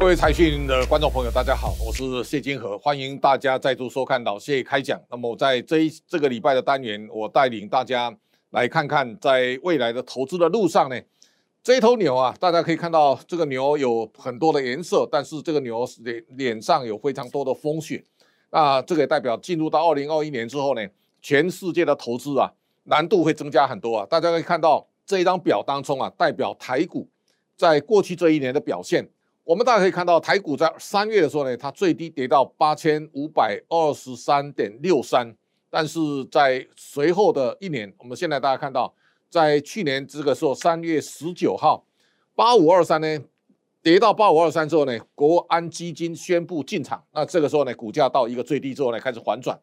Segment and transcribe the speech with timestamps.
[0.00, 4.98] 各位财讯的观众朋友，大家好，我是谢金河，欢迎大家再度收看老谢开讲。
[5.10, 8.10] 那么在这一这个礼拜的单元，我带领大家
[8.48, 10.98] 来看看，在未来的投资的路上呢，
[11.62, 18.02] 这一头牛啊，大家可以看到这个牛有很多的颜色，但是这个牛脸脸上有非常多的风雪。
[18.50, 20.80] 那这个也代表进入到二零二一年之后呢，
[21.20, 22.50] 全世界的投资啊
[22.84, 24.06] 难度会增加很多啊。
[24.08, 27.06] 大家可以看到这一张表当中啊，代表台股
[27.54, 29.06] 在过去这一年的表现。
[29.50, 35.34] 我们大家可以看到，台股在三月的时候呢，它最低跌到八千五百二十三点六三，
[35.68, 35.98] 但是
[36.30, 38.94] 在随后的一年，我们现在大家看到，
[39.28, 41.84] 在去年这个时候三月十九号，
[42.36, 43.18] 八五二三呢
[43.82, 49.58] 跌到八五二三之后呢，国安基金宣布进场，那这个时候呢，股价到一个最低之后呢，开始反转，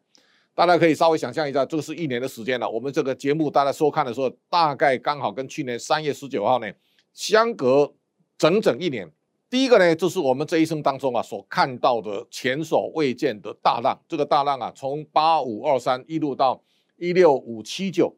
[0.54, 2.68] 大家可以稍微想象一下，这个是一年的时间了。
[2.68, 6.70] 我们这个节目大家收看的时候，大概刚好跟去年三月十九号呢
[7.14, 7.90] 相隔
[8.36, 9.10] 整整一年。
[9.50, 13.98] 第一个呢，就是我们这一生当中啊所看到的前所未见的大浪。
[14.06, 16.60] 这个大浪啊，从八五二三一路到
[16.98, 18.14] 一六五七九，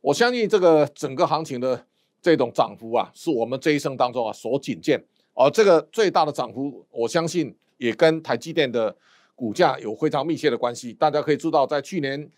[0.00, 1.86] 我相信这个整个行情的
[2.22, 5.04] 这种涨幅啊，是我们这一生当中啊所仅见。
[5.34, 8.96] 而这个最大的涨幅，我相信也跟台积电的
[9.34, 10.94] 股价有非常密切的关系。
[10.94, 12.30] 大家可以知道，在去年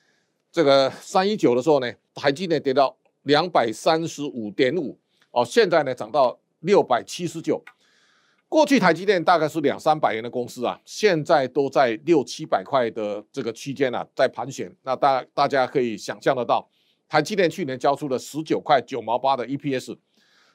[0.51, 4.99] 这个三一九的时候呢，台积电跌到两百三十五点五，
[5.31, 7.63] 哦，现在呢涨到六百七十九。
[8.53, 14.71] 过去台积电大概是两三百元的公司啊，现在都在六七百块的这个区间啊，在盘旋。
[14.83, 16.69] 那大大家可以想象得到，
[17.09, 19.97] 台积电去年交出了十九块九毛八的 EPS，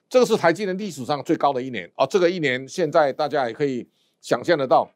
[0.08, 2.06] 这个是台积电历史上最高的一年啊。
[2.06, 3.90] 这个一年现在大家也可以
[4.22, 4.88] 想象得到，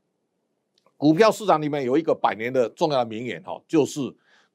[0.96, 4.00] 股票市场里面有一个百年的重要的名言哈，就是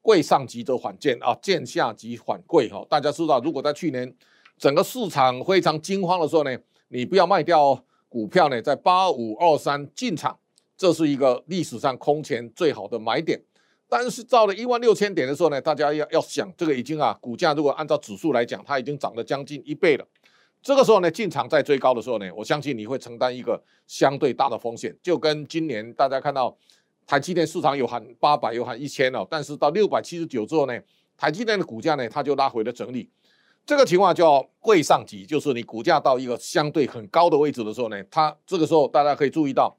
[0.01, 2.87] 贵上急则缓贱啊，贱下急缓贵哈。
[2.89, 4.15] 大家知道，如果在去年
[4.57, 7.83] 整个市场非常惊慌的时候呢，你不要卖掉哦。
[8.09, 10.37] 股票呢，在八五二三进场，
[10.77, 13.41] 这是一个历史上空前最好的买点。
[13.89, 20.05] 但是到了一万六千点的时候呢，大家要要想，这个已经啊，股价如果按照指数来讲，它已经涨了将近一倍了。
[20.61, 24.93] 这个时候呢，进场在追高的时候呢，我相信你会承担一个相对大的风险。
[25.01, 26.57] 就跟今年大家看到
[27.05, 30.77] 台积电市场有喊八百，有喊一千了，但是到六百七十九之后呢，
[31.15, 33.09] 台积电的股价呢，它就拉回了整理。
[33.67, 39.77] 这个情况叫贵上急，就是你股价到一个相对很高的位置的时候呢，它这个时候大家可以注意到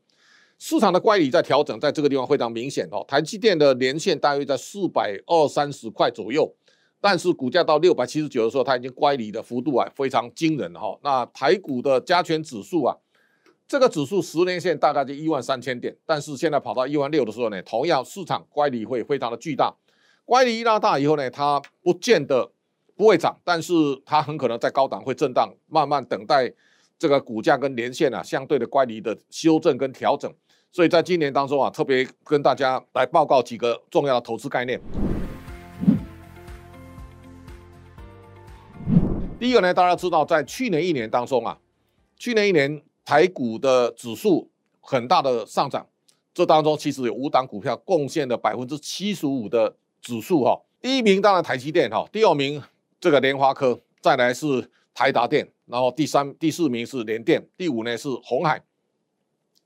[0.58, 3.02] 市场的乖离在调整，在这个地方非常明显哦。
[3.08, 6.54] 台积电的年线大约在四百二三十块左右，
[7.00, 10.98] 但是股价到六百七十九的时候，它已经乖离的幅度啊非常惊人哈。
[11.02, 12.94] 那台股的加权指数啊，
[13.66, 19.74] 这个指数十年线大概就一万三千点，但是现在跑到一万六的时候呢，同样市场乖离会非常的巨大，
[20.26, 22.52] 乖离一拉大以后呢，它不见得。
[22.98, 23.72] 不会涨，但是
[24.04, 26.52] 它很可能在高档会震荡，慢慢等待
[26.98, 30.28] 这个股价跟年线啊相对的乖离的修正跟调整。
[30.72, 34.80] 所以在今年当中啊，特别跟大家来报告几个重要的投资概念。
[39.38, 41.56] 第一个呢，大家知道在去年一年当中啊，
[42.16, 45.86] 去年一年台股的指数很大的上涨，
[46.34, 50.60] 这当中其实有五档股票贡献了百分之七十五的指数哈。
[50.80, 52.60] 第一名当然台积电哈，第二名。
[53.00, 58.60] 这个联发科，再来是台达电，然后第三、第四名是联电，第五呢是鸿海。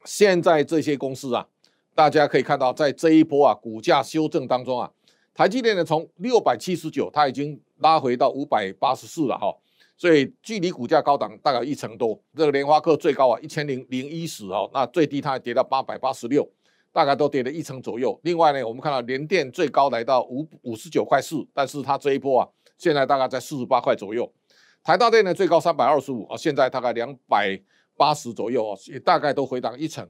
[0.04, 1.46] 现在这些公司啊，
[1.94, 4.90] 大家可以看到，在这一波啊股价修正当中啊，
[5.32, 9.56] 台积电呢从六百七十九，它已经拉回到五百八十四了哈，
[9.96, 12.20] 所以距离股价高档大概一成多。
[12.36, 16.46] 这个联发科最高啊一千零零一十哦，那最低它还跌到八百八十六，
[16.92, 18.20] 大概都跌了一成左右。
[18.24, 22.48] 另外呢，我们看到联电最高来到五五十九块四，但是它这一波啊。
[22.82, 24.28] 现在大概在四十八块左右，
[24.82, 27.56] 台大电呢最高三百二十五啊，现在大概两百
[27.96, 30.04] 八十左右啊，也大概都回档一成。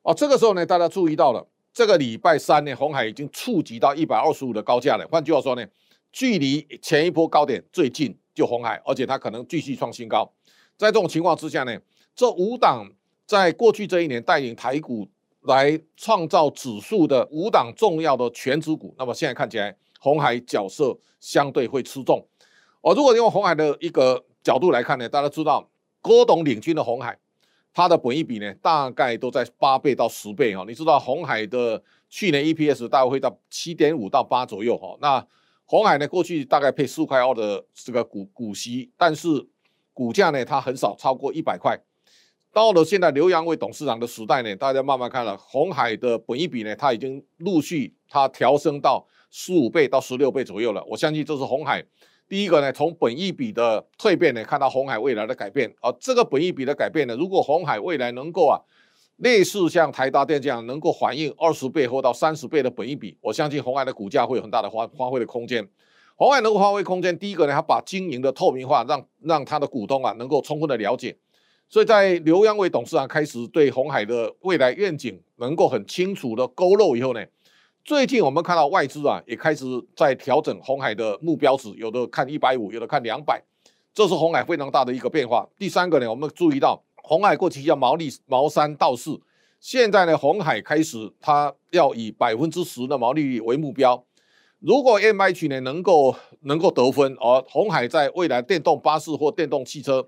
[0.00, 5.06] 哦，这个时候呢，大家注意到了，这个礼拜三呢，红海已经触及到一百二十五的高价了。
[5.08, 5.62] 换句话说呢，
[6.10, 10.32] 距离前一波高点最近就红海，而且它可能继续创新高。
[10.78, 11.78] 在这种情况之下呢，
[12.16, 12.90] 这五档
[13.26, 15.06] 在过去这一年带领台股
[15.42, 19.76] 来创造指数的五档重要的权值股，那么现在看起来。
[19.98, 22.24] 红海角色相对会吃重，
[22.80, 25.68] 哦，如果用红海的一个角度来看呢，大家知道
[26.00, 27.18] 郭董领军的红海，
[27.74, 30.64] 它的本益比呢大概都在八倍到十倍哈。
[30.68, 34.96] 你知道红海的去年 EPS 大概会到七点五到八左右哈。
[35.00, 35.26] 那
[35.64, 39.28] 红海呢过去大概配四块二的这个股股息，但是
[39.92, 41.76] 股价呢它很少超过一百块。
[42.52, 49.04] 到了现在刘扬伟董事长的时代呢，大家慢慢看了红海的本益比呢，它已经陆续它调升到。
[49.30, 51.84] 十五倍到十六倍左右了，我相信这是红海
[52.28, 55.72] 第一个呢，从本益比的蜕变呢，看到红海未来的改变。
[55.80, 58.60] 而这个本益比的改变呢，如果红海未来能够啊，
[59.16, 65.66] 类似像台大电这样能够反映二十倍或到三十倍的本益比，我相信红海的股价会有很大的发发挥的空间。
[66.16, 71.16] 红海能够发挥空间，第一个呢，它把经营的透明化，让让它的股东啊能够充分的了解。
[71.70, 77.24] 所以在刘扬伟董事长开始对红海的未来愿景能够很清楚的勾勒以后呢，
[77.88, 79.64] 最近我们看到外资啊也开始
[79.96, 83.42] 在调整红海的目标值，有的看一百五，有的看两百，
[83.94, 85.48] 这是红海非常大的一个变化。
[85.56, 89.18] 第三个呢，我们注意到红海过去叫毛利毛三到四，
[89.58, 94.04] 现在呢红海开始它要以百分之十的毛利率为目标。
[94.58, 100.06] 如果 MH 呢能够能够得分，而红海在未来电动巴士或电动汽车。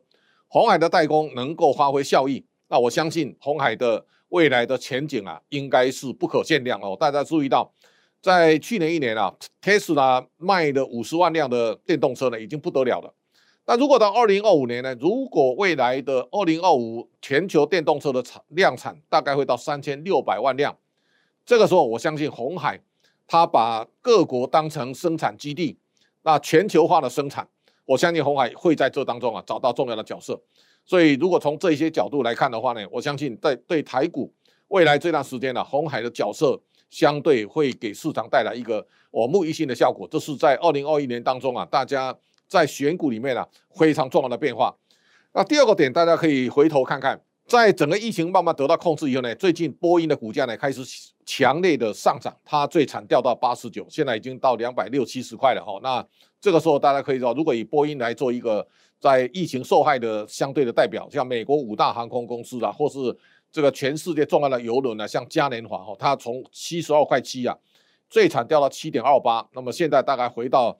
[0.48, 6.96] 红海的代工能够发挥效益，那我相信红海的未来的前景啊，应该是不可限量哦。
[6.98, 7.72] 大家注意到，
[8.20, 9.32] 在去年一年啊
[9.62, 13.14] ，Tesla 卖的五十万辆的电动车呢，已经不得了了。
[13.66, 20.76] 那如果到二零二五年呢，如果未来的二零二五全球电动车的产量产大概会到三千六百万辆，
[21.44, 22.80] 这个时候我相信红海，
[23.26, 25.78] 它把各国当成生产基地，
[26.22, 27.48] 那全球化的生产。
[27.84, 30.40] 我相信红海会在这当中啊找到重要的角色，
[30.90, 34.34] 所以如果从这些角度来看的话呢，我相信在对台股
[34.66, 36.60] 未来这段时间呢，红海的角色
[36.90, 40.08] 相对会给市场带来一个耳目一新的效果。
[40.10, 42.12] 这是在二零二一年当中啊，大家
[42.48, 43.46] 在选股里面啊
[43.76, 44.74] 非常重要的变化。
[45.32, 50.82] 那第二个点，大家可以回头看看，在整个疫情慢慢得到控制以后呢，最近波音的股价呢开始
[51.26, 55.80] 强烈的上涨，它最惨掉到八十九，现在已经到两百六七十块了哈。
[55.82, 56.06] 那
[56.40, 58.64] 这个时候，大家可以知道，如果以波音来做一个
[59.00, 62.98] 在疫情受害的相对的代表，像美国五大航空公司啊，或是
[63.50, 67.58] 这个全世界重要的邮轮呢，像嘉年华哈，它从七十二块七啊，
[68.08, 70.78] 最惨掉到七点二八，那么现在大概回到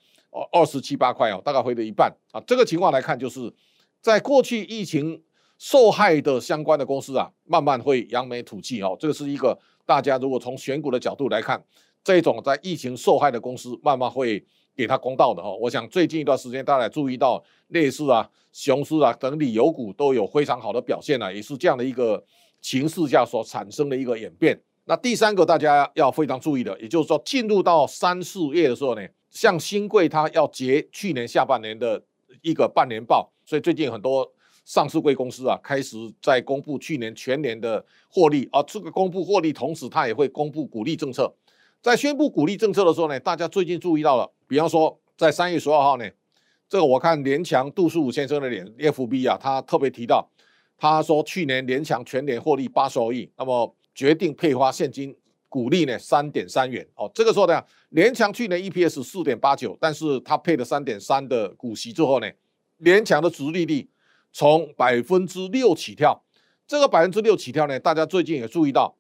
[0.53, 2.41] 二十七八块哦，大概回了一半啊。
[2.47, 3.53] 这个情况来看，就是
[4.01, 5.21] 在过去疫情
[5.61, 8.97] 受害的相关的公司啊，慢慢会扬眉吐气哦。
[8.99, 11.63] 这个是一个大家如果从选股的角度来看，
[12.03, 14.43] 这种在疫情受害的公司慢慢会。
[14.77, 22.25] 给他公道的哈，我想最近一段时间大家注意到类似啊、雄狮啊等旅游股都有非常好的表现啊，也是这样的一个
[22.63, 24.59] 形势下所产生的一个演变。
[24.87, 32.03] 那第三个大家要非常注意的，也就是说进入到三四月的时候呢，像新贵它要结去年下半年的
[32.41, 34.33] 一个半年报，所以最近很多
[34.71, 41.35] 上市柜公司啊开始在公布去年全年的获利啊，这个公布获利同时它也会公布股利政策。
[41.83, 44.31] 在宣布股利政策的时候呢，大家最近注意到了。
[44.47, 46.09] 比方说，在三月十二号呢，
[46.69, 50.25] 这个我看联强杜书武先生的脸 FB 啊，他特别提到，
[50.79, 55.13] 他说去年联强全年获利八十二亿，那么决定配发现金
[55.49, 57.11] 股利呢三点三元哦。
[57.13, 62.31] 这个时候呢，联强去年 EPS 四点八九，但是他配了三点三的股息之后呢，
[62.77, 63.91] 联强的殖利率
[64.33, 66.25] 从百分之六起跳，
[66.67, 68.97] 这个百分之六起跳呢，大家最近也注意到，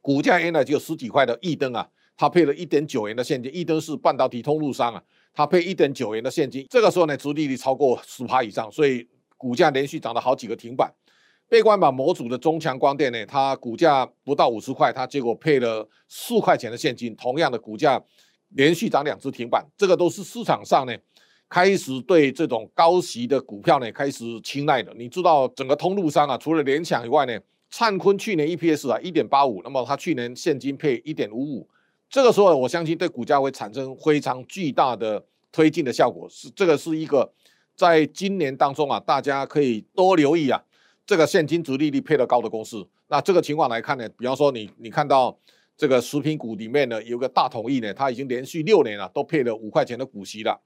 [0.00, 1.88] 股价原来只有十几块的益登啊。
[2.16, 5.02] 它配了一点九元的现金，益登是半导体通路商啊，
[5.32, 9.08] 它配一点九元的现金，这个时候呢，殖利率超过十趴以上，所以
[9.38, 10.92] 股价连续涨了好几个停板。
[11.48, 17.98] 被关板模组的中强光电呢，它股价不到五十块，它结果配了四块钱的现金，同样的股价
[18.50, 20.94] 连续涨两次停板，这个都是市场上呢
[21.50, 24.94] 开始对这种高息的股票呢开始青睐的。
[24.94, 27.36] 你知道整个通路商啊，除了联强以外呢，
[27.68, 31.68] 灿坤去年 EPS 啊一点八五，那么它去年现金配一点五五。
[32.08, 36.28] 这个时候，我相信对股价会产生非常巨大的推进的效果。
[36.30, 37.28] 是这个是一个
[37.74, 40.62] 在今年当中啊，大家可以多留意啊，
[41.04, 42.86] 这个现金殖利率配得高的公司。
[43.08, 45.36] 那这个情况来看呢，比方说你你看到
[45.76, 50.60] 这个食品股里面呢，有个大统益呢，它已经连续六年了都配了五块钱的股息了。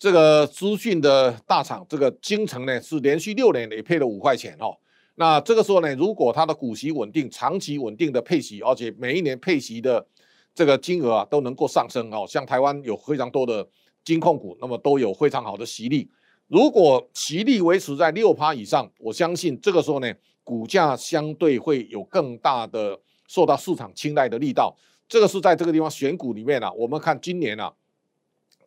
[0.00, 4.76] 这个资讯的大厂这个京城呢，是连续六年也配了五块钱哦。
[5.14, 10.04] 那这个时候呢，如果它的股息稳定，长期稳定的配息，而且每一年配息的。
[10.52, 13.66] 这个金额啊都能够上升哦，像台湾有非常多的
[14.04, 16.10] 金控股，那么都有非常好的息率。
[16.48, 24.76] 如果息率维持在六趴以上，我相信这个时候呢，股价相对会有更大的受到市场青睐的力道。
[25.08, 27.72] 这个是在这个地方选股里面啊，我们看今年啊，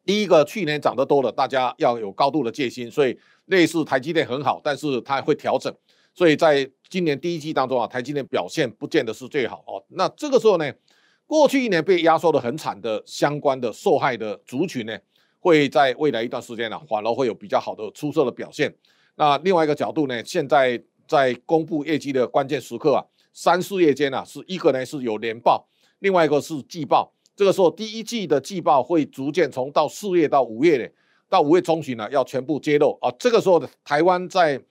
[0.05, 5.73] 第一个去年涨得多了，大家要有高度的戒心，所以类似台积电很好，但是它会调整，
[6.13, 9.81] 所以在今年第一季当中啊，台积电表现不见得是最好哦。
[9.89, 10.71] 那这个时候呢，
[11.25, 14.97] 过去一年被压缩的很惨的相关的受害的族群呢，
[15.39, 18.73] 会在未来一段时间呢，反而会有比较好的出色的表现。
[19.15, 25.65] 那另外一个角度呢，现在在公布业绩的关键时刻啊，三四月间啊，是一个呢是有年报，
[25.99, 27.13] 另外一个是季报。
[27.35, 30.87] 这个时候第一季的季报会逐渐从到四月到五月呢，
[31.29, 33.11] 到五月中旬呢要全部揭露啊。
[33.17, 34.61] 这个时候的台湾在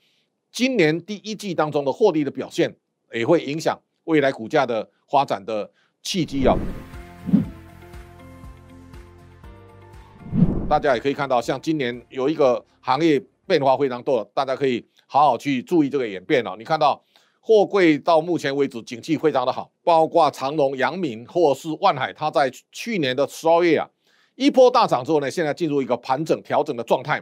[0.50, 2.76] 今年第一季当中的获利的表现。
[3.14, 5.70] 也会影响未来股价的发展的
[6.02, 6.56] 契机啊。
[10.66, 16.56] 大家也可以看到，像今年有一个行业变化非常多，大家可以好好去注意这个演变哦。
[16.58, 17.04] 你看到
[17.44, 23.90] 货柜到目前为止景气非常的好，包括长隆、阳明或是万海，它在去年的十二月啊
[24.36, 27.20] 一波大涨之后呢，现在进入一个盘整调整的状态，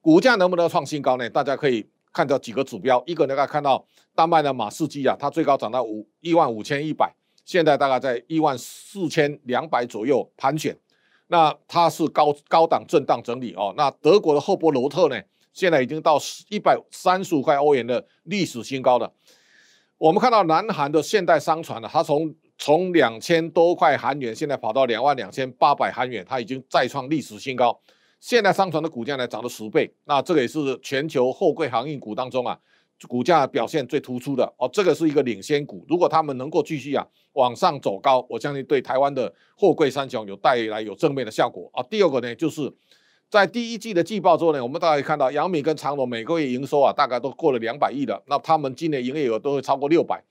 [0.00, 1.28] 股价能不能创新高呢？
[1.28, 10.74] 大家可以看到几个指标，一个大家看到丹麦的马士基啊，它最高涨到五一万五千一百，现在大概在一万四千两百左右盘旋。
[11.26, 13.74] 那它是高高档震荡整理哦。
[13.76, 15.20] 那德国的赫伯罗特呢，
[15.52, 19.12] 现在已经到一百三十五块欧元的历史新高了。
[19.98, 27.76] 我们看到南韩的现代商船呢，它从从两千多块韩元，现在跑到两万两千八百韩元，它已经再创历史新高。
[28.20, 29.92] 现代商船的股价呢，涨了十倍。
[30.04, 32.56] 那这个也是全球货柜航运股当中啊。
[33.08, 35.84] 股价表现最突出的哦，这个是一个领先股。
[35.88, 41.82] 如果他们能够继续啊往上走高，我相信对台湾的货柜三雄有带来有正面的效果啊。
[41.88, 42.72] 第二个呢，就是
[43.30, 48.22] 在第一季的季报之后呢，我们大家看到阳明跟长荣每个月营收啊，大概都过了两百亿了。
[48.26, 50.22] 那他们今年营业额都会超过六百，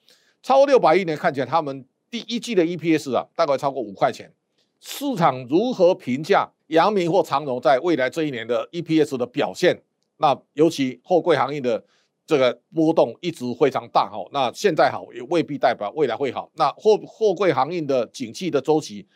[0.42, 4.32] 超过六百亿呢，看起来他们第一季的 EPS 啊，大概超过五块钱。
[4.80, 9.82] 市场如何评价阳明或长荣在未来这一年的 EPS 的表现？
[10.18, 11.84] 那尤其货柜行业的。
[12.30, 16.52] 这个波动一直非常大哈，那现在好也未必代表未来会好。
[16.56, 19.08] 那货货柜行业的景气的周期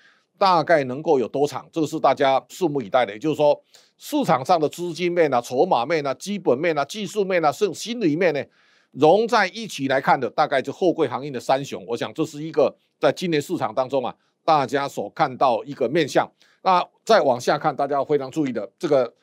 [0.42, 1.70] 大概能够有多长？
[1.72, 3.14] 这个是大家拭目以待的。
[3.14, 3.62] 也就是说，
[4.00, 8.44] 市场上的资金面啊、筹码面啊、基本面啊、技术面啊，甚至心理面呢，
[8.90, 11.86] 融在一起来看的，大概就货柜行业的三雄。
[11.88, 16.28] 我想这是一个在今年市场当中啊，大家所看到一个面向。
[16.64, 19.14] 那再往下看，大家要非常注意的这个。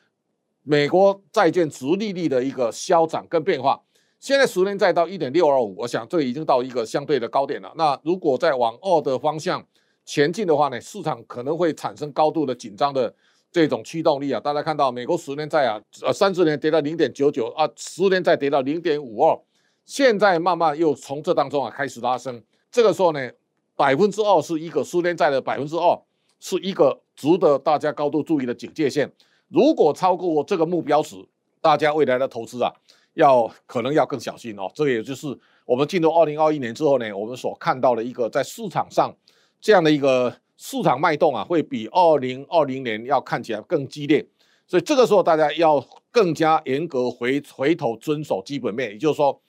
[0.61, 3.81] 美国债券殖利率的一个消长跟变化，
[4.19, 7.73] 现在十年债到一点六二五，我想这已经到一个相对的高点了。
[7.75, 9.65] 那如果再往二的方向
[10.09, 13.13] 前进的话呢，市场可能会产生高度的紧张的
[13.51, 14.39] 这种驱动力啊。
[14.39, 19.39] 大家看到美国十年债啊，呃，三十年跌到零点九九啊，十年债跌到零点五二，
[19.85, 22.41] 现在慢慢又从这当中啊开始拉升。
[22.71, 23.29] 这个时候呢，
[23.75, 26.01] 百分之二是一个十年债的百分之二，
[26.39, 29.11] 是一个值得大家高度注意的警戒线。
[29.49, 31.23] 如果超过这个目标值，
[31.61, 32.73] 大家未来的投资啊，
[33.13, 34.71] 要可能要更小心哦。
[34.73, 35.27] 这个也就是
[35.65, 39.15] 我们进入二零二一年之后呢，我们所看到的一个在市场上
[39.59, 44.25] 这样的一个市场脉动啊，会比二零二零年要看起来更激烈。
[44.67, 49.41] 所以这个时候大家要更加严格回回头遵守基本面，也就是说，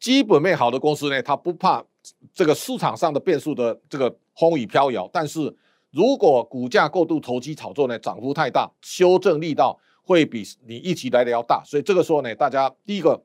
[0.00, 1.84] 基本面好的公司呢，它不怕
[2.32, 5.56] 这个市场上的变数的这个风雨飘摇，但是。
[5.90, 11.62] 如果股价过度投机炒作呢，涨幅太大，修正力道会比你预期来的要大。
[11.64, 13.18] 所以这个时候呢，大家第一个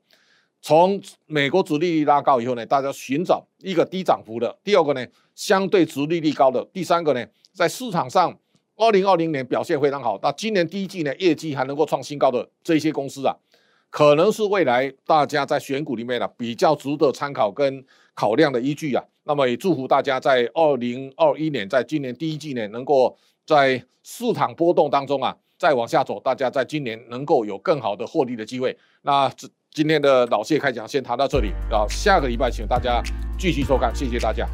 [0.66, 8.34] 从美国殖利率拉高以后呢，大家寻找一个低涨幅的；第二个呢，相对殖利率高的；第三个呢，在市场上
[8.74, 13.36] 二零二零年表现非常好，那今年第一季呢，业绩还能够创新高的这些公司啊，
[13.90, 19.04] 可能是未来大家在选股里面呢、比较值得参考跟考量的依据啊。
[19.24, 28.74] 那么也祝福大家在二零二一年，在今年第一季呢，能够在市场波动当中啊，再往下走，大家在今年能够有更好的获利的机会。
[29.02, 33.02] 那这今天的老谢开讲先谈到这里然后，下个礼拜请大家
[33.36, 34.46] 继续收看，谢谢大家。